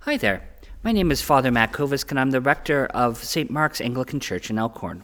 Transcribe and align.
Hi 0.00 0.18
there. 0.18 0.42
My 0.82 0.92
name 0.92 1.10
is 1.10 1.22
Father 1.22 1.50
Matt 1.50 1.72
Kovisk, 1.72 2.10
and 2.10 2.20
I'm 2.20 2.30
the 2.30 2.40
rector 2.40 2.84
of 2.86 3.24
St. 3.24 3.50
Mark's 3.50 3.80
Anglican 3.80 4.20
Church 4.20 4.50
in 4.50 4.58
Elkhorn. 4.58 5.02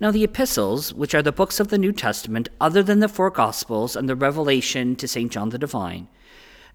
Now, 0.00 0.10
the 0.10 0.24
epistles, 0.24 0.94
which 0.94 1.14
are 1.14 1.20
the 1.20 1.32
books 1.32 1.60
of 1.60 1.68
the 1.68 1.76
New 1.76 1.92
Testament 1.92 2.48
other 2.58 2.82
than 2.82 3.00
the 3.00 3.08
four 3.08 3.28
Gospels 3.28 3.94
and 3.94 4.08
the 4.08 4.16
Revelation 4.16 4.96
to 4.96 5.06
St. 5.06 5.30
John 5.30 5.50
the 5.50 5.58
Divine, 5.58 6.08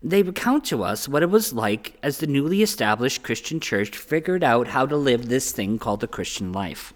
they 0.04 0.22
recount 0.22 0.66
to 0.66 0.84
us 0.84 1.08
what 1.08 1.24
it 1.24 1.32
was 1.32 1.52
like 1.52 1.98
as 2.04 2.20
the 2.20 2.28
newly 2.28 2.62
established 2.62 3.24
Christian 3.24 3.60
church 3.60 3.98
figured 3.98 4.44
out 4.44 4.68
how 4.68 4.86
to 4.86 4.96
live 4.96 5.28
this 5.28 5.52
thing 5.52 5.80
called 5.80 6.02
the 6.02 6.08
Christian 6.08 6.54
life. 6.54 6.94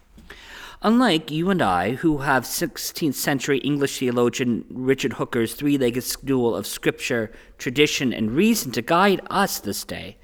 Unlike 0.82 1.32
you 1.32 1.50
and 1.50 1.64
I, 1.64 1.94
who 1.94 2.20
have 2.20 2.44
16th 2.44 3.16
century 3.16 3.58
English 3.60 3.98
theologian 3.98 4.66
Richard 4.70 5.14
Hooker's 5.14 5.56
three 5.56 5.80
legged 5.80 6.04
stool 6.04 6.56
of 6.56 6.68
scripture, 6.68 7.32
tradition, 7.58 8.14
and 8.14 8.36
reason 8.36 8.72
to 8.74 8.84
guide 8.84 9.22
us 9.32 9.60
this 9.60 9.84
day, 9.84 10.18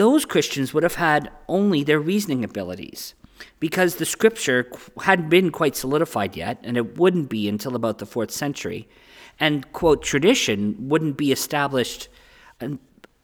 those 0.00 0.24
Christians 0.24 0.72
would 0.72 0.82
have 0.82 0.94
had 0.94 1.30
only 1.46 1.84
their 1.84 2.00
reasoning 2.00 2.42
abilities 2.42 3.14
because 3.58 3.96
the 3.96 4.06
scripture 4.06 4.72
hadn't 5.02 5.28
been 5.28 5.50
quite 5.50 5.76
solidified 5.76 6.36
yet, 6.36 6.58
and 6.62 6.78
it 6.78 6.96
wouldn't 6.96 7.28
be 7.28 7.46
until 7.46 7.76
about 7.76 7.98
the 7.98 8.06
fourth 8.06 8.30
century. 8.30 8.88
And, 9.38 9.70
quote, 9.72 10.02
tradition 10.02 10.88
wouldn't 10.88 11.18
be 11.18 11.32
established 11.32 12.08
un- 12.62 12.78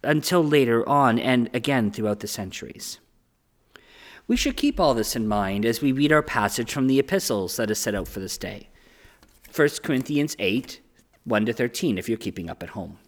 until 0.04 0.44
later 0.44 0.86
on 0.86 1.18
and 1.18 1.48
again 1.54 1.90
throughout 1.90 2.20
the 2.20 2.28
centuries. 2.28 2.98
We 4.28 4.36
should 4.36 4.58
keep 4.58 4.78
all 4.78 4.92
this 4.92 5.16
in 5.16 5.26
mind 5.26 5.64
as 5.64 5.80
we 5.80 5.92
read 5.92 6.12
our 6.12 6.22
passage 6.22 6.70
from 6.70 6.88
the 6.88 6.98
epistles 6.98 7.56
that 7.56 7.70
is 7.70 7.78
set 7.78 7.94
out 7.94 8.06
for 8.06 8.20
this 8.20 8.36
day 8.36 8.68
1 9.54 9.68
Corinthians 9.82 10.36
8 10.38 10.82
1 11.24 11.46
to 11.46 11.54
13, 11.54 11.96
if 11.96 12.06
you're 12.06 12.18
keeping 12.18 12.50
up 12.50 12.62
at 12.62 12.68
home. 12.70 12.98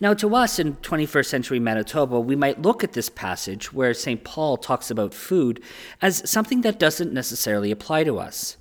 Now, 0.00 0.14
to 0.14 0.34
us 0.34 0.58
in 0.58 0.76
21st 0.76 1.26
century 1.26 1.60
Manitoba, 1.60 2.20
we 2.20 2.36
might 2.36 2.62
look 2.62 2.84
at 2.84 2.92
this 2.92 3.08
passage 3.08 3.72
where 3.72 3.94
St. 3.94 4.22
Paul 4.24 4.56
talks 4.56 4.90
about 4.90 5.14
food 5.14 5.62
as 6.00 6.28
something 6.28 6.60
that 6.62 6.78
doesn't 6.78 7.12
necessarily 7.12 7.70
apply 7.70 8.04
to 8.04 8.18
us. 8.18 8.56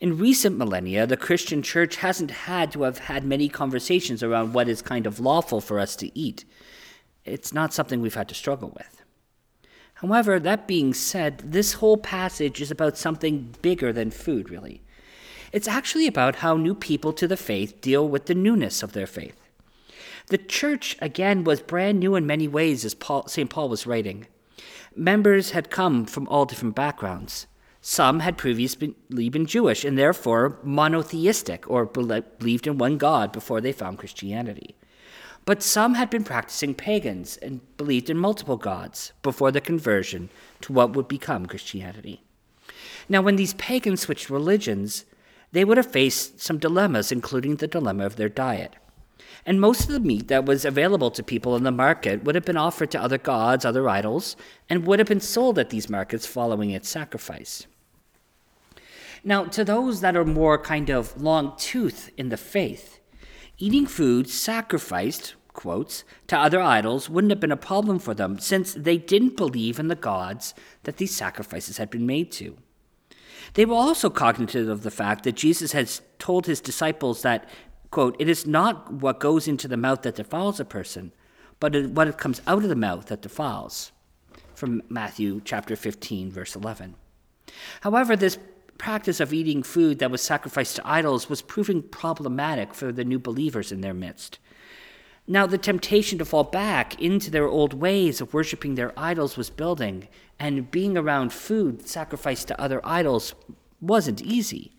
In 0.00 0.18
recent 0.18 0.56
millennia, 0.56 1.06
the 1.06 1.16
Christian 1.16 1.60
church 1.60 1.96
hasn't 1.96 2.30
had 2.30 2.70
to 2.72 2.82
have 2.82 2.98
had 2.98 3.24
many 3.24 3.48
conversations 3.48 4.22
around 4.22 4.52
what 4.52 4.68
is 4.68 4.80
kind 4.80 5.06
of 5.06 5.18
lawful 5.18 5.60
for 5.60 5.80
us 5.80 5.96
to 5.96 6.16
eat. 6.16 6.44
It's 7.24 7.52
not 7.52 7.74
something 7.74 8.00
we've 8.00 8.14
had 8.14 8.28
to 8.28 8.34
struggle 8.34 8.72
with. 8.76 9.02
However, 9.94 10.38
that 10.38 10.68
being 10.68 10.94
said, 10.94 11.38
this 11.38 11.74
whole 11.74 11.96
passage 11.96 12.60
is 12.60 12.70
about 12.70 12.96
something 12.96 13.56
bigger 13.60 13.92
than 13.92 14.12
food, 14.12 14.48
really. 14.48 14.82
It's 15.52 15.66
actually 15.66 16.06
about 16.06 16.36
how 16.36 16.56
new 16.56 16.76
people 16.76 17.12
to 17.14 17.26
the 17.26 17.36
faith 17.36 17.80
deal 17.80 18.08
with 18.08 18.26
the 18.26 18.34
newness 18.34 18.84
of 18.84 18.92
their 18.92 19.08
faith. 19.08 19.47
The 20.28 20.38
church, 20.38 20.94
again, 21.00 21.44
was 21.44 21.62
brand 21.62 22.00
new 22.00 22.14
in 22.14 22.26
many 22.26 22.48
ways, 22.48 22.84
as 22.84 22.94
St. 23.26 23.48
Paul 23.48 23.70
was 23.70 23.86
writing. 23.86 24.26
Members 24.94 25.52
had 25.52 25.70
come 25.70 26.04
from 26.04 26.28
all 26.28 26.44
different 26.44 26.74
backgrounds. 26.74 27.46
Some 27.80 28.20
had 28.20 28.36
previously 28.36 28.94
been 29.08 29.46
Jewish 29.46 29.84
and 29.84 29.96
therefore 29.96 30.58
monotheistic 30.62 31.70
or 31.70 31.86
believed 31.86 32.66
in 32.66 32.76
one 32.76 32.98
God 32.98 33.32
before 33.32 33.62
they 33.62 33.72
found 33.72 33.98
Christianity. 33.98 34.76
But 35.46 35.62
some 35.62 35.94
had 35.94 36.10
been 36.10 36.24
practicing 36.24 36.74
pagans 36.74 37.38
and 37.38 37.60
believed 37.78 38.10
in 38.10 38.18
multiple 38.18 38.58
gods 38.58 39.14
before 39.22 39.50
the 39.50 39.62
conversion 39.62 40.28
to 40.60 40.74
what 40.74 40.94
would 40.94 41.08
become 41.08 41.46
Christianity. 41.46 42.22
Now, 43.08 43.22
when 43.22 43.36
these 43.36 43.54
pagans 43.54 44.02
switched 44.02 44.28
religions, 44.28 45.06
they 45.52 45.64
would 45.64 45.78
have 45.78 45.90
faced 45.90 46.40
some 46.40 46.58
dilemmas, 46.58 47.10
including 47.10 47.56
the 47.56 47.66
dilemma 47.66 48.04
of 48.04 48.16
their 48.16 48.28
diet 48.28 48.74
and 49.46 49.60
most 49.60 49.82
of 49.82 49.88
the 49.88 50.00
meat 50.00 50.28
that 50.28 50.44
was 50.44 50.64
available 50.64 51.10
to 51.10 51.22
people 51.22 51.56
in 51.56 51.62
the 51.62 51.70
market 51.70 52.24
would 52.24 52.34
have 52.34 52.44
been 52.44 52.56
offered 52.56 52.90
to 52.90 53.02
other 53.02 53.18
gods, 53.18 53.64
other 53.64 53.88
idols, 53.88 54.36
and 54.68 54.86
would 54.86 54.98
have 54.98 55.08
been 55.08 55.20
sold 55.20 55.58
at 55.58 55.70
these 55.70 55.88
markets 55.88 56.26
following 56.26 56.70
its 56.70 56.88
sacrifice. 56.88 57.66
Now, 59.24 59.44
to 59.44 59.64
those 59.64 60.00
that 60.00 60.16
are 60.16 60.24
more 60.24 60.58
kind 60.58 60.90
of 60.90 61.20
long 61.20 61.54
tooth 61.56 62.10
in 62.16 62.28
the 62.28 62.36
faith, 62.36 63.00
eating 63.58 63.86
food 63.86 64.30
sacrificed, 64.30 65.34
quotes, 65.52 66.04
to 66.28 66.38
other 66.38 66.60
idols 66.60 67.10
wouldn't 67.10 67.32
have 67.32 67.40
been 67.40 67.52
a 67.52 67.56
problem 67.56 67.98
for 67.98 68.14
them 68.14 68.38
since 68.38 68.72
they 68.74 68.96
didn't 68.96 69.36
believe 69.36 69.78
in 69.78 69.88
the 69.88 69.96
gods 69.96 70.54
that 70.84 70.98
these 70.98 71.14
sacrifices 71.14 71.78
had 71.78 71.90
been 71.90 72.06
made 72.06 72.30
to. 72.32 72.56
They 73.54 73.64
were 73.64 73.74
also 73.74 74.10
cognizant 74.10 74.68
of 74.68 74.82
the 74.82 74.90
fact 74.90 75.24
that 75.24 75.34
Jesus 75.34 75.72
had 75.72 75.90
told 76.18 76.46
his 76.46 76.60
disciples 76.60 77.22
that 77.22 77.48
quote, 77.90 78.16
it 78.18 78.28
is 78.28 78.46
not 78.46 78.92
what 78.92 79.20
goes 79.20 79.48
into 79.48 79.68
the 79.68 79.76
mouth 79.76 80.02
that 80.02 80.16
defiles 80.16 80.60
a 80.60 80.64
person, 80.64 81.12
but 81.60 81.74
what 81.90 82.18
comes 82.18 82.42
out 82.46 82.62
of 82.62 82.68
the 82.68 82.76
mouth 82.76 83.06
that 83.06 83.22
defiles. 83.22 83.92
From 84.54 84.82
Matthew 84.88 85.40
chapter 85.44 85.76
15, 85.76 86.32
verse 86.32 86.56
11. 86.56 86.96
However, 87.82 88.16
this 88.16 88.38
practice 88.76 89.20
of 89.20 89.32
eating 89.32 89.62
food 89.62 89.98
that 89.98 90.10
was 90.10 90.22
sacrificed 90.22 90.76
to 90.76 90.88
idols 90.88 91.28
was 91.28 91.42
proving 91.42 91.82
problematic 91.82 92.74
for 92.74 92.92
the 92.92 93.04
new 93.04 93.18
believers 93.18 93.72
in 93.72 93.80
their 93.80 93.94
midst. 93.94 94.38
Now, 95.26 95.46
the 95.46 95.58
temptation 95.58 96.18
to 96.18 96.24
fall 96.24 96.44
back 96.44 97.00
into 97.00 97.30
their 97.30 97.46
old 97.46 97.74
ways 97.74 98.20
of 98.20 98.32
worshiping 98.32 98.74
their 98.74 98.98
idols 98.98 99.36
was 99.36 99.50
building, 99.50 100.08
and 100.38 100.70
being 100.70 100.96
around 100.96 101.32
food 101.32 101.86
sacrificed 101.86 102.48
to 102.48 102.60
other 102.60 102.80
idols 102.82 103.34
wasn't 103.80 104.22
easy. 104.22 104.72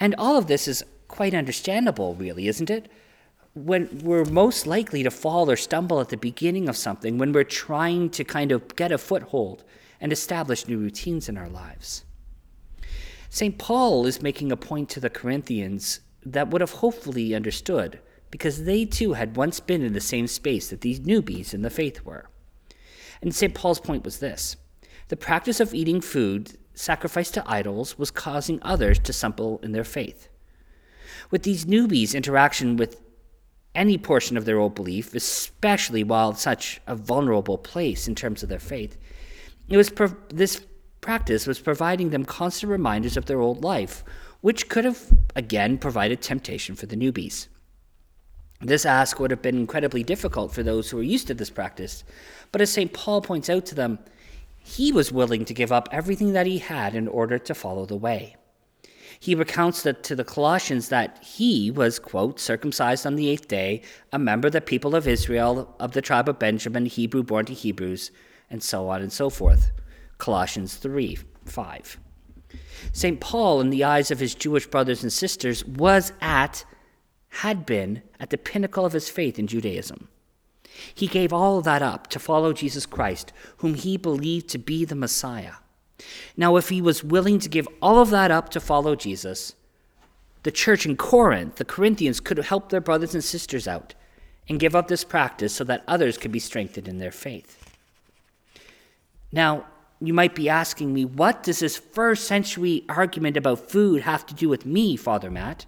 And 0.00 0.14
all 0.18 0.36
of 0.36 0.48
this 0.48 0.66
is 0.66 0.84
quite 1.08 1.34
understandable, 1.34 2.14
really, 2.14 2.48
isn't 2.48 2.70
it? 2.70 2.90
When 3.54 4.00
we're 4.02 4.24
most 4.24 4.66
likely 4.66 5.02
to 5.02 5.10
fall 5.10 5.50
or 5.50 5.56
stumble 5.56 6.00
at 6.00 6.10
the 6.10 6.16
beginning 6.16 6.68
of 6.68 6.76
something, 6.76 7.18
when 7.18 7.32
we're 7.32 7.44
trying 7.44 8.10
to 8.10 8.24
kind 8.24 8.52
of 8.52 8.76
get 8.76 8.92
a 8.92 8.98
foothold 8.98 9.64
and 10.00 10.12
establish 10.12 10.68
new 10.68 10.78
routines 10.78 11.28
in 11.28 11.38
our 11.38 11.48
lives. 11.48 12.04
St. 13.28 13.58
Paul 13.58 14.06
is 14.06 14.22
making 14.22 14.52
a 14.52 14.56
point 14.56 14.88
to 14.90 15.00
the 15.00 15.10
Corinthians 15.10 16.00
that 16.24 16.48
would 16.48 16.60
have 16.60 16.72
hopefully 16.72 17.34
understood, 17.34 18.00
because 18.30 18.64
they 18.64 18.84
too 18.84 19.14
had 19.14 19.36
once 19.36 19.60
been 19.60 19.82
in 19.82 19.92
the 19.92 20.00
same 20.00 20.26
space 20.26 20.68
that 20.68 20.80
these 20.80 21.00
newbies 21.00 21.54
in 21.54 21.62
the 21.62 21.70
faith 21.70 22.04
were. 22.04 22.28
And 23.22 23.34
St. 23.34 23.54
Paul's 23.54 23.80
point 23.80 24.04
was 24.04 24.18
this 24.18 24.56
the 25.08 25.16
practice 25.16 25.60
of 25.60 25.72
eating 25.72 26.00
food 26.00 26.58
sacrificed 26.74 27.34
to 27.34 27.50
idols 27.50 27.98
was 27.98 28.10
causing 28.10 28.58
others 28.62 28.98
to 28.98 29.12
stumble 29.12 29.60
in 29.62 29.72
their 29.72 29.84
faith. 29.84 30.28
With 31.30 31.42
these 31.42 31.64
newbies' 31.64 32.14
interaction 32.14 32.76
with 32.76 33.00
any 33.74 33.98
portion 33.98 34.36
of 34.36 34.44
their 34.44 34.58
old 34.58 34.74
belief, 34.74 35.14
especially 35.14 36.02
while 36.02 36.34
such 36.34 36.80
a 36.86 36.96
vulnerable 36.96 37.58
place 37.58 38.08
in 38.08 38.14
terms 38.14 38.42
of 38.42 38.48
their 38.48 38.58
faith, 38.58 38.96
it 39.68 39.76
was 39.76 39.92
this 40.28 40.62
practice 41.00 41.46
was 41.46 41.60
providing 41.60 42.10
them 42.10 42.24
constant 42.24 42.70
reminders 42.70 43.16
of 43.16 43.26
their 43.26 43.40
old 43.40 43.62
life, 43.62 44.02
which 44.40 44.68
could 44.68 44.84
have 44.84 45.12
again 45.34 45.78
provided 45.78 46.20
temptation 46.20 46.74
for 46.74 46.86
the 46.86 46.96
newbies. 46.96 47.48
This 48.60 48.86
ask 48.86 49.20
would 49.20 49.30
have 49.30 49.42
been 49.42 49.58
incredibly 49.58 50.02
difficult 50.02 50.52
for 50.52 50.62
those 50.62 50.90
who 50.90 50.96
were 50.96 51.02
used 51.02 51.26
to 51.26 51.34
this 51.34 51.50
practice, 51.50 52.04
but 52.52 52.60
as 52.60 52.72
St. 52.72 52.92
Paul 52.92 53.20
points 53.20 53.50
out 53.50 53.66
to 53.66 53.74
them, 53.74 53.98
he 54.58 54.90
was 54.90 55.12
willing 55.12 55.44
to 55.44 55.54
give 55.54 55.70
up 55.70 55.88
everything 55.92 56.32
that 56.32 56.46
he 56.46 56.58
had 56.58 56.94
in 56.94 57.06
order 57.06 57.38
to 57.38 57.54
follow 57.54 57.86
the 57.86 57.96
way 57.96 58.36
he 59.18 59.34
recounts 59.34 59.82
that 59.82 60.02
to 60.04 60.14
the 60.14 60.24
Colossians 60.24 60.88
that 60.88 61.22
he 61.22 61.70
was, 61.70 61.98
quote, 61.98 62.38
circumcised 62.38 63.06
on 63.06 63.16
the 63.16 63.28
eighth 63.28 63.48
day, 63.48 63.82
a 64.12 64.18
member 64.18 64.48
of 64.48 64.52
the 64.52 64.60
people 64.60 64.94
of 64.94 65.08
Israel, 65.08 65.74
of 65.80 65.92
the 65.92 66.02
tribe 66.02 66.28
of 66.28 66.38
Benjamin, 66.38 66.86
Hebrew 66.86 67.22
born 67.22 67.46
to 67.46 67.54
Hebrews, 67.54 68.10
and 68.50 68.62
so 68.62 68.88
on 68.88 69.02
and 69.02 69.12
so 69.12 69.30
forth. 69.30 69.72
Colossians 70.18 70.76
3 70.76 71.18
5. 71.44 71.98
St. 72.92 73.20
Paul, 73.20 73.60
in 73.60 73.70
the 73.70 73.84
eyes 73.84 74.10
of 74.10 74.20
his 74.20 74.34
Jewish 74.34 74.66
brothers 74.66 75.02
and 75.02 75.12
sisters, 75.12 75.64
was 75.64 76.12
at, 76.20 76.64
had 77.28 77.66
been, 77.66 78.02
at 78.18 78.30
the 78.30 78.38
pinnacle 78.38 78.84
of 78.84 78.92
his 78.92 79.08
faith 79.08 79.38
in 79.38 79.46
Judaism. 79.46 80.08
He 80.94 81.06
gave 81.06 81.32
all 81.32 81.62
that 81.62 81.82
up 81.82 82.08
to 82.08 82.18
follow 82.18 82.52
Jesus 82.52 82.86
Christ, 82.86 83.32
whom 83.58 83.74
he 83.74 83.96
believed 83.96 84.48
to 84.50 84.58
be 84.58 84.84
the 84.84 84.94
Messiah. 84.94 85.54
Now, 86.36 86.56
if 86.56 86.68
he 86.68 86.82
was 86.82 87.04
willing 87.04 87.38
to 87.40 87.48
give 87.48 87.68
all 87.80 88.00
of 88.00 88.10
that 88.10 88.30
up 88.30 88.48
to 88.50 88.60
follow 88.60 88.94
Jesus, 88.96 89.54
the 90.42 90.50
church 90.50 90.86
in 90.86 90.96
Corinth, 90.96 91.56
the 91.56 91.64
Corinthians, 91.64 92.20
could 92.20 92.38
help 92.38 92.68
their 92.68 92.80
brothers 92.80 93.14
and 93.14 93.24
sisters 93.24 93.66
out 93.66 93.94
and 94.48 94.60
give 94.60 94.76
up 94.76 94.88
this 94.88 95.04
practice 95.04 95.54
so 95.54 95.64
that 95.64 95.84
others 95.88 96.18
could 96.18 96.30
be 96.30 96.38
strengthened 96.38 96.86
in 96.86 96.98
their 96.98 97.10
faith. 97.10 97.74
Now, 99.32 99.66
you 100.00 100.12
might 100.12 100.34
be 100.34 100.48
asking 100.48 100.92
me, 100.92 101.04
what 101.04 101.42
does 101.42 101.60
this 101.60 101.76
first 101.76 102.26
century 102.26 102.84
argument 102.88 103.36
about 103.36 103.70
food 103.70 104.02
have 104.02 104.26
to 104.26 104.34
do 104.34 104.48
with 104.48 104.66
me, 104.66 104.96
Father 104.96 105.30
Matt? 105.30 105.66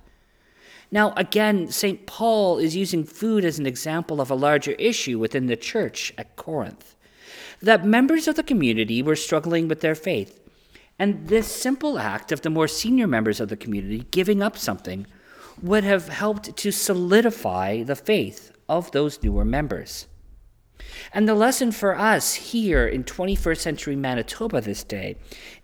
Now, 0.90 1.12
again, 1.16 1.68
St. 1.68 2.06
Paul 2.06 2.58
is 2.58 2.76
using 2.76 3.04
food 3.04 3.44
as 3.44 3.58
an 3.58 3.66
example 3.66 4.20
of 4.20 4.30
a 4.30 4.34
larger 4.34 4.72
issue 4.72 5.18
within 5.18 5.46
the 5.46 5.56
church 5.56 6.12
at 6.16 6.36
Corinth 6.36 6.94
that 7.60 7.84
members 7.84 8.28
of 8.28 8.36
the 8.36 8.42
community 8.42 9.02
were 9.02 9.16
struggling 9.16 9.68
with 9.68 9.80
their 9.80 9.94
faith. 9.94 10.40
And 10.98 11.28
this 11.28 11.46
simple 11.46 11.98
act 11.98 12.32
of 12.32 12.42
the 12.42 12.50
more 12.50 12.68
senior 12.68 13.06
members 13.06 13.40
of 13.40 13.48
the 13.48 13.56
community 13.56 14.06
giving 14.10 14.42
up 14.42 14.56
something 14.56 15.06
would 15.62 15.84
have 15.84 16.08
helped 16.08 16.56
to 16.56 16.70
solidify 16.70 17.82
the 17.82 17.96
faith 17.96 18.52
of 18.68 18.90
those 18.92 19.22
newer 19.22 19.44
members. 19.44 20.06
And 21.12 21.28
the 21.28 21.34
lesson 21.34 21.72
for 21.72 21.96
us 21.96 22.34
here 22.34 22.86
in 22.86 23.04
21st 23.04 23.58
century 23.58 23.96
Manitoba 23.96 24.60
this 24.60 24.84
day 24.84 25.16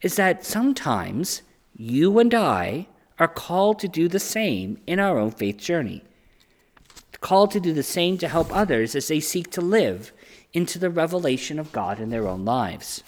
is 0.03 0.17
that 0.17 0.45
sometimes 0.45 1.43
you 1.77 2.19
and 2.19 2.35
I 2.35 2.89
are 3.19 3.29
called 3.29 3.79
to 3.81 3.89
do 3.89 4.09
the 4.09 4.21
same 4.21 4.79
in 4.87 4.99
our 4.99 5.19
own 5.19 5.31
faith 5.31 5.59
journey. 5.59 6.03
Called 7.21 7.53
to 7.53 7.61
do 7.61 7.73
the 7.73 7.83
same 7.83 8.19
to 8.19 8.29
help 8.29 8.55
others 8.55 8.95
as 8.95 9.09
they 9.09 9.21
seek 9.21 9.51
to 9.53 9.61
live 9.61 10.13
into 10.55 10.79
the 10.79 10.89
revelation 10.89 11.59
of 11.59 11.73
God 11.73 12.01
in 12.01 12.09
their 12.09 12.27
own 12.27 12.45
lives. 12.45 13.03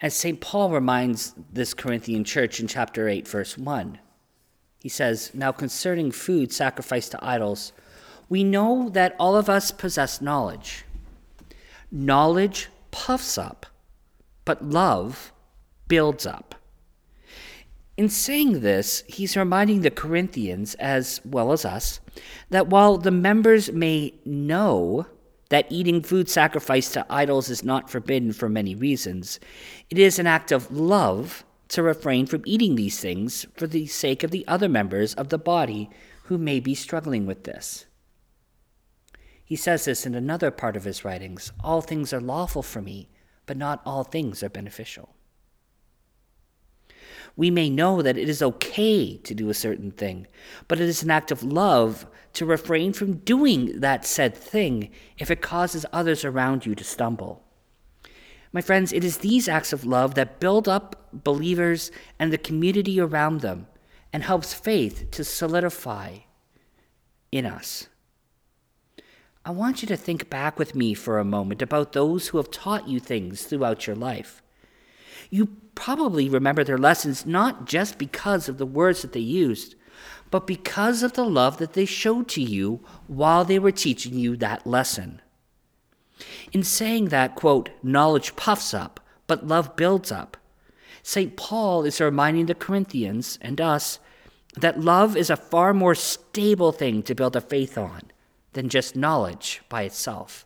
As 0.00 0.14
St. 0.14 0.40
Paul 0.40 0.70
reminds 0.70 1.34
this 1.50 1.72
Corinthian 1.72 2.22
church 2.22 2.60
in 2.60 2.68
chapter 2.68 3.08
8, 3.08 3.26
verse 3.26 3.56
1, 3.56 3.98
he 4.78 4.90
says, 4.90 5.30
Now 5.32 5.52
concerning 5.52 6.12
food 6.12 6.52
sacrificed 6.52 7.12
to 7.12 7.24
idols, 7.24 7.72
we 8.28 8.44
know 8.44 8.90
that 8.90 9.16
all 9.18 9.36
of 9.36 9.48
us 9.48 9.70
possess 9.70 10.20
knowledge. 10.20 10.84
Knowledge 11.90 12.68
puffs 12.90 13.38
up, 13.38 13.64
but 14.44 14.62
love 14.62 15.32
builds 15.88 16.26
up. 16.26 16.54
In 17.96 18.10
saying 18.10 18.60
this, 18.60 19.02
he's 19.06 19.36
reminding 19.36 19.80
the 19.80 19.90
Corinthians, 19.90 20.74
as 20.74 21.22
well 21.24 21.52
as 21.52 21.64
us, 21.64 22.00
that 22.50 22.66
while 22.66 22.98
the 22.98 23.10
members 23.10 23.72
may 23.72 24.12
know 24.26 25.06
that 25.48 25.70
eating 25.70 26.02
food 26.02 26.28
sacrificed 26.28 26.94
to 26.94 27.06
idols 27.08 27.50
is 27.50 27.64
not 27.64 27.90
forbidden 27.90 28.32
for 28.32 28.48
many 28.48 28.74
reasons, 28.74 29.38
it 29.90 29.98
is 29.98 30.18
an 30.18 30.26
act 30.26 30.52
of 30.52 30.70
love 30.70 31.44
to 31.68 31.82
refrain 31.82 32.26
from 32.26 32.42
eating 32.44 32.76
these 32.76 33.00
things 33.00 33.46
for 33.56 33.66
the 33.66 33.86
sake 33.86 34.22
of 34.22 34.30
the 34.30 34.46
other 34.46 34.68
members 34.68 35.14
of 35.14 35.28
the 35.28 35.38
body 35.38 35.90
who 36.24 36.38
may 36.38 36.60
be 36.60 36.74
struggling 36.74 37.26
with 37.26 37.44
this. 37.44 37.86
He 39.44 39.56
says 39.56 39.84
this 39.84 40.06
in 40.06 40.14
another 40.14 40.50
part 40.50 40.76
of 40.76 40.84
his 40.84 41.04
writings 41.04 41.52
All 41.62 41.80
things 41.80 42.12
are 42.12 42.20
lawful 42.20 42.62
for 42.62 42.82
me, 42.82 43.08
but 43.46 43.56
not 43.56 43.80
all 43.86 44.04
things 44.04 44.42
are 44.42 44.48
beneficial. 44.48 45.15
We 47.36 47.50
may 47.50 47.68
know 47.68 48.00
that 48.00 48.16
it 48.16 48.28
is 48.28 48.42
okay 48.42 49.18
to 49.18 49.34
do 49.34 49.50
a 49.50 49.54
certain 49.54 49.90
thing, 49.90 50.26
but 50.68 50.80
it 50.80 50.88
is 50.88 51.02
an 51.02 51.10
act 51.10 51.30
of 51.30 51.42
love 51.42 52.06
to 52.32 52.46
refrain 52.46 52.92
from 52.92 53.18
doing 53.18 53.80
that 53.80 54.06
said 54.06 54.34
thing 54.34 54.90
if 55.18 55.30
it 55.30 55.42
causes 55.42 55.86
others 55.92 56.24
around 56.24 56.64
you 56.64 56.74
to 56.74 56.84
stumble. 56.84 57.44
My 58.52 58.62
friends, 58.62 58.92
it 58.92 59.04
is 59.04 59.18
these 59.18 59.48
acts 59.48 59.74
of 59.74 59.84
love 59.84 60.14
that 60.14 60.40
build 60.40 60.66
up 60.66 61.08
believers 61.12 61.90
and 62.18 62.32
the 62.32 62.38
community 62.38 62.98
around 62.98 63.42
them 63.42 63.66
and 64.12 64.22
helps 64.22 64.54
faith 64.54 65.10
to 65.10 65.24
solidify 65.24 66.18
in 67.30 67.44
us. 67.44 67.88
I 69.44 69.50
want 69.50 69.82
you 69.82 69.88
to 69.88 69.96
think 69.96 70.30
back 70.30 70.58
with 70.58 70.74
me 70.74 70.94
for 70.94 71.18
a 71.18 71.24
moment 71.24 71.62
about 71.62 71.92
those 71.92 72.28
who 72.28 72.38
have 72.38 72.50
taught 72.50 72.88
you 72.88 72.98
things 72.98 73.44
throughout 73.44 73.86
your 73.86 73.94
life. 73.94 74.42
You 75.30 75.48
probably 75.74 76.28
remember 76.28 76.64
their 76.64 76.78
lessons 76.78 77.26
not 77.26 77.66
just 77.66 77.98
because 77.98 78.48
of 78.48 78.58
the 78.58 78.66
words 78.66 79.02
that 79.02 79.12
they 79.12 79.20
used, 79.20 79.74
but 80.30 80.46
because 80.46 81.02
of 81.02 81.12
the 81.12 81.24
love 81.24 81.58
that 81.58 81.74
they 81.74 81.84
showed 81.84 82.28
to 82.28 82.42
you 82.42 82.80
while 83.06 83.44
they 83.44 83.58
were 83.58 83.72
teaching 83.72 84.14
you 84.14 84.36
that 84.36 84.66
lesson. 84.66 85.20
In 86.52 86.62
saying 86.62 87.06
that, 87.06 87.34
quote, 87.34 87.70
knowledge 87.82 88.36
puffs 88.36 88.72
up, 88.72 89.00
but 89.26 89.46
love 89.46 89.76
builds 89.76 90.10
up, 90.10 90.36
St. 91.06 91.36
Paul 91.36 91.84
is 91.84 92.00
reminding 92.00 92.46
the 92.46 92.54
Corinthians 92.56 93.38
and 93.40 93.60
us 93.60 94.00
that 94.56 94.80
love 94.80 95.16
is 95.16 95.30
a 95.30 95.36
far 95.36 95.72
more 95.72 95.94
stable 95.94 96.72
thing 96.72 97.00
to 97.04 97.14
build 97.14 97.36
a 97.36 97.40
faith 97.40 97.78
on 97.78 98.10
than 98.54 98.68
just 98.68 98.96
knowledge 98.96 99.62
by 99.68 99.82
itself. 99.82 100.44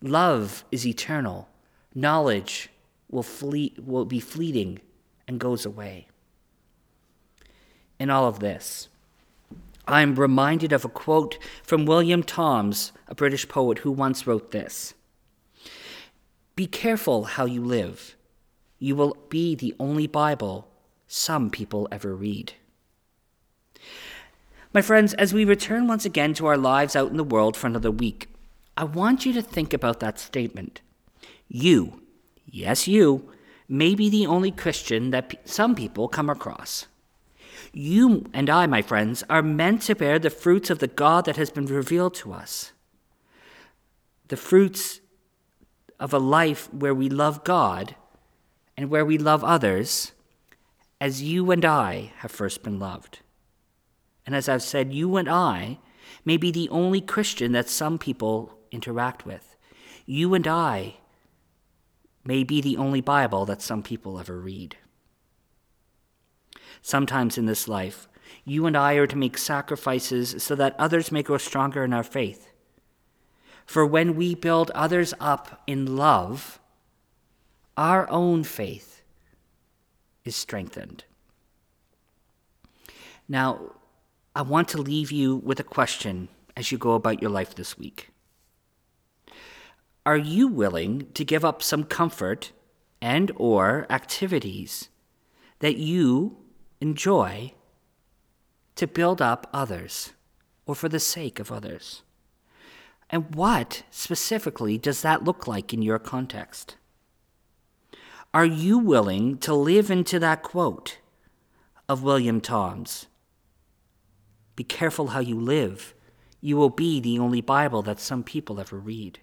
Love 0.00 0.64
is 0.70 0.86
eternal. 0.86 1.48
Knowledge 1.92 2.70
will, 3.10 3.22
flee, 3.22 3.74
will 3.84 4.04
be 4.04 4.20
fleeting 4.20 4.80
and 5.26 5.40
goes 5.40 5.64
away. 5.64 6.08
In 7.98 8.10
all 8.10 8.26
of 8.26 8.40
this, 8.40 8.88
I'm 9.88 10.16
reminded 10.16 10.72
of 10.72 10.84
a 10.84 10.88
quote 10.88 11.38
from 11.62 11.86
William 11.86 12.22
Toms, 12.22 12.92
a 13.08 13.14
British 13.14 13.48
poet 13.48 13.78
who 13.78 13.92
once 13.92 14.26
wrote 14.26 14.50
this 14.50 14.94
Be 16.54 16.66
careful 16.66 17.24
how 17.24 17.44
you 17.44 17.64
live. 17.64 18.16
You 18.78 18.94
will 18.96 19.16
be 19.30 19.54
the 19.54 19.74
only 19.80 20.06
Bible 20.06 20.68
some 21.06 21.50
people 21.50 21.88
ever 21.90 22.14
read. 22.14 22.52
My 24.74 24.82
friends, 24.82 25.14
as 25.14 25.32
we 25.32 25.44
return 25.46 25.86
once 25.86 26.04
again 26.04 26.34
to 26.34 26.46
our 26.46 26.58
lives 26.58 26.94
out 26.94 27.10
in 27.10 27.16
the 27.16 27.24
world 27.24 27.56
for 27.56 27.66
another 27.66 27.90
week, 27.90 28.28
I 28.76 28.84
want 28.84 29.24
you 29.24 29.32
to 29.32 29.40
think 29.40 29.72
about 29.72 30.00
that 30.00 30.18
statement. 30.18 30.82
You, 31.48 32.02
yes, 32.46 32.88
you, 32.88 33.30
may 33.68 33.94
be 33.94 34.08
the 34.08 34.26
only 34.26 34.50
Christian 34.50 35.10
that 35.10 35.30
p- 35.30 35.38
some 35.44 35.74
people 35.74 36.08
come 36.08 36.30
across. 36.30 36.86
You 37.72 38.24
and 38.32 38.48
I, 38.48 38.66
my 38.66 38.82
friends, 38.82 39.24
are 39.28 39.42
meant 39.42 39.82
to 39.82 39.94
bear 39.94 40.18
the 40.18 40.30
fruits 40.30 40.70
of 40.70 40.78
the 40.78 40.86
God 40.86 41.24
that 41.24 41.36
has 41.36 41.50
been 41.50 41.66
revealed 41.66 42.14
to 42.14 42.32
us. 42.32 42.72
The 44.28 44.36
fruits 44.36 45.00
of 45.98 46.12
a 46.12 46.18
life 46.18 46.72
where 46.72 46.94
we 46.94 47.08
love 47.08 47.44
God 47.44 47.96
and 48.76 48.90
where 48.90 49.04
we 49.04 49.18
love 49.18 49.42
others 49.42 50.12
as 51.00 51.22
you 51.22 51.50
and 51.50 51.64
I 51.64 52.12
have 52.18 52.30
first 52.30 52.62
been 52.62 52.78
loved. 52.78 53.20
And 54.24 54.34
as 54.34 54.48
I've 54.48 54.62
said, 54.62 54.92
you 54.92 55.16
and 55.16 55.28
I 55.28 55.78
may 56.24 56.36
be 56.36 56.50
the 56.50 56.68
only 56.70 57.00
Christian 57.00 57.52
that 57.52 57.68
some 57.68 57.98
people 57.98 58.58
interact 58.70 59.24
with. 59.24 59.56
You 60.04 60.34
and 60.34 60.46
I 60.46 60.96
may 62.26 62.44
be 62.44 62.60
the 62.60 62.76
only 62.76 63.00
Bible 63.00 63.44
that 63.46 63.62
some 63.62 63.82
people 63.82 64.18
ever 64.18 64.38
read. 64.38 64.76
Sometimes 66.82 67.38
in 67.38 67.46
this 67.46 67.68
life, 67.68 68.08
you 68.44 68.66
and 68.66 68.76
I 68.76 68.94
are 68.94 69.06
to 69.06 69.16
make 69.16 69.38
sacrifices 69.38 70.42
so 70.42 70.54
that 70.54 70.76
others 70.78 71.12
may 71.12 71.22
grow 71.22 71.38
stronger 71.38 71.84
in 71.84 71.92
our 71.92 72.02
faith. 72.02 72.48
For 73.64 73.84
when 73.84 74.14
we 74.14 74.34
build 74.34 74.70
others 74.70 75.12
up 75.18 75.62
in 75.66 75.96
love, 75.96 76.60
our 77.76 78.08
own 78.08 78.44
faith 78.44 79.02
is 80.24 80.36
strengthened. 80.36 81.04
Now, 83.28 83.72
I 84.34 84.42
want 84.42 84.68
to 84.68 84.78
leave 84.78 85.10
you 85.10 85.36
with 85.36 85.58
a 85.58 85.64
question 85.64 86.28
as 86.56 86.70
you 86.70 86.78
go 86.78 86.92
about 86.92 87.20
your 87.20 87.30
life 87.30 87.54
this 87.54 87.76
week. 87.76 88.10
Are 90.06 90.16
you 90.16 90.46
willing 90.46 91.08
to 91.14 91.24
give 91.24 91.44
up 91.44 91.64
some 91.64 91.82
comfort 91.82 92.52
and 93.02 93.32
or 93.34 93.86
activities 93.90 94.88
that 95.58 95.78
you 95.78 96.36
enjoy 96.80 97.54
to 98.76 98.86
build 98.86 99.20
up 99.20 99.50
others 99.52 100.12
or 100.64 100.76
for 100.76 100.88
the 100.88 101.00
sake 101.00 101.40
of 101.40 101.50
others? 101.50 102.04
And 103.10 103.34
what 103.34 103.82
specifically 103.90 104.78
does 104.78 105.02
that 105.02 105.24
look 105.24 105.48
like 105.48 105.74
in 105.74 105.82
your 105.82 105.98
context? 105.98 106.76
Are 108.32 108.46
you 108.46 108.78
willing 108.78 109.38
to 109.38 109.54
live 109.54 109.90
into 109.90 110.20
that 110.20 110.44
quote 110.44 110.98
of 111.88 112.04
William 112.04 112.40
Toms? 112.40 113.08
Be 114.54 114.62
careful 114.62 115.08
how 115.08 115.20
you 115.20 115.40
live. 115.40 115.94
You 116.40 116.56
will 116.56 116.70
be 116.70 117.00
the 117.00 117.18
only 117.18 117.40
Bible 117.40 117.82
that 117.82 117.98
some 117.98 118.22
people 118.22 118.60
ever 118.60 118.78
read. 118.78 119.18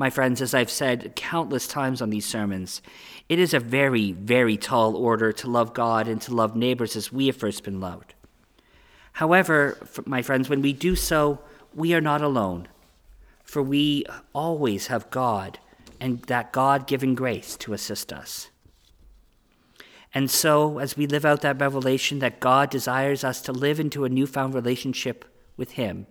My 0.00 0.10
friends, 0.10 0.40
as 0.40 0.54
I've 0.54 0.70
said 0.70 1.16
countless 1.16 1.66
times 1.66 2.00
on 2.00 2.10
these 2.10 2.24
sermons, 2.24 2.80
it 3.28 3.40
is 3.40 3.52
a 3.52 3.58
very, 3.58 4.12
very 4.12 4.56
tall 4.56 4.94
order 4.94 5.32
to 5.32 5.50
love 5.50 5.74
God 5.74 6.06
and 6.06 6.22
to 6.22 6.32
love 6.32 6.54
neighbors 6.54 6.94
as 6.94 7.12
we 7.12 7.26
have 7.26 7.36
first 7.36 7.64
been 7.64 7.80
loved. 7.80 8.14
However, 9.14 9.76
my 10.06 10.22
friends, 10.22 10.48
when 10.48 10.62
we 10.62 10.72
do 10.72 10.94
so, 10.94 11.40
we 11.74 11.94
are 11.94 12.00
not 12.00 12.22
alone, 12.22 12.68
for 13.42 13.60
we 13.60 14.04
always 14.32 14.86
have 14.86 15.10
God 15.10 15.58
and 16.00 16.22
that 16.22 16.52
God 16.52 16.86
given 16.86 17.16
grace 17.16 17.56
to 17.56 17.72
assist 17.72 18.12
us. 18.12 18.50
And 20.14 20.30
so, 20.30 20.78
as 20.78 20.96
we 20.96 21.08
live 21.08 21.24
out 21.24 21.40
that 21.40 21.60
revelation 21.60 22.20
that 22.20 22.38
God 22.38 22.70
desires 22.70 23.24
us 23.24 23.42
to 23.42 23.52
live 23.52 23.80
into 23.80 24.04
a 24.04 24.08
newfound 24.08 24.54
relationship 24.54 25.24
with 25.56 25.72
Him, 25.72 26.06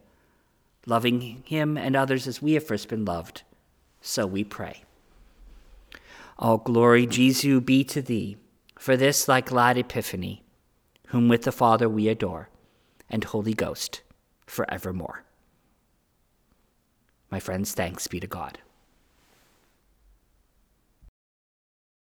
loving 0.86 1.42
Him 1.46 1.78
and 1.78 1.96
others 1.96 2.28
as 2.28 2.42
we 2.42 2.52
have 2.54 2.68
first 2.68 2.90
been 2.90 3.06
loved, 3.06 3.44
so 4.02 4.26
we 4.26 4.44
pray. 4.44 4.84
All 6.40 6.58
glory, 6.58 7.08
Jesu, 7.08 7.60
be 7.62 7.84
to 7.86 8.02
Thee, 8.02 8.38
for 8.78 8.96
this 8.96 9.26
thy 9.26 9.42
glad 9.42 9.78
epiphany, 9.78 10.44
whom 11.08 11.28
with 11.28 11.44
the 11.44 11.52
Father 11.52 11.90
we 11.90 12.08
adore, 12.08 12.50
and 13.10 13.24
Holy 13.24 13.54
Ghost, 13.54 14.02
for 14.46 14.70
evermore. 14.72 15.24
My 17.32 17.40
friends, 17.40 17.74
thanks 17.74 18.08
be 18.08 18.20
to 18.20 18.28
God. 18.28 18.60